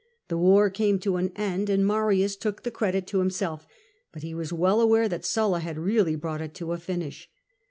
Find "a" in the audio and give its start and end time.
6.71-6.77